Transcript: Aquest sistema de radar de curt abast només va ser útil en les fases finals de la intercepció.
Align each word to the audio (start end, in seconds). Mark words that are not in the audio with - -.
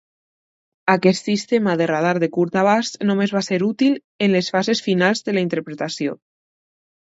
Aquest 0.93 1.29
sistema 1.29 1.75
de 1.81 1.87
radar 1.91 2.15
de 2.23 2.31
curt 2.39 2.57
abast 2.63 2.99
només 3.11 3.35
va 3.37 3.45
ser 3.51 3.61
útil 3.69 4.01
en 4.29 4.35
les 4.39 4.53
fases 4.57 4.85
finals 4.89 5.25
de 5.29 5.39
la 5.41 5.49
intercepció. 5.49 6.21